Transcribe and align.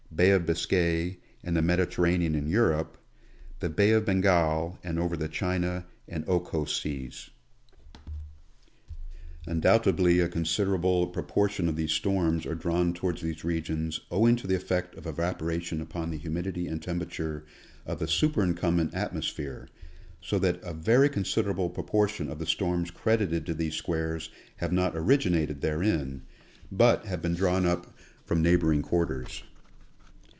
Bay 0.13 0.31
of 0.31 0.45
Biscay 0.45 1.17
and 1.41 1.55
the 1.55 1.61
Mediterranean 1.63 2.35
in 2.35 2.45
Europe; 2.45 2.97
the 3.59 3.69
Bay 3.69 3.91
of 3.91 4.05
Bengal, 4.05 4.77
and 4.83 4.99
over 4.99 5.15
the 5.17 5.29
China 5.29 5.87
and 6.07 6.25
Okhotsk 6.27 6.83
seas. 6.83 7.29
Undoubtedly 9.47 10.19
a 10.19 10.27
considerable 10.27 11.07
proportion 11.07 11.67
of 11.69 11.75
these 11.77 11.93
storms 11.93 12.45
are 12.45 12.53
drawn 12.55 12.93
towards 12.93 13.21
these 13.21 13.43
regions 13.45 14.01
owing 14.11 14.35
to 14.35 14.45
the 14.47 14.55
effect 14.55 14.93
of 14.95 15.07
evaporation 15.07 15.79
upon 15.81 16.11
the 16.11 16.17
humidity 16.17 16.67
and 16.67 16.83
temperature 16.83 17.45
of 17.85 17.97
the 17.97 18.07
superincumbent 18.07 18.93
atmosphere, 18.93 19.69
so 20.19 20.37
that 20.37 20.59
a 20.61 20.73
very 20.73 21.09
considerable 21.09 21.69
proportion 21.69 22.29
of 22.29 22.37
the 22.37 22.45
storms 22.45 22.91
credited 22.91 23.45
to 23.45 23.53
these 23.55 23.73
squares 23.75 24.29
have 24.57 24.73
not 24.73 24.95
originated 24.95 25.61
therein, 25.61 26.21
but 26.71 27.05
have 27.05 27.21
been 27.23 27.33
drawn 27.33 27.65
up 27.65 27.85
from 28.25 28.37
158 28.37 28.37
National 28.37 28.37
Geographic 28.37 28.37
Magazine. 28.37 28.43
neighboring 28.43 28.81
quarters. 28.83 29.43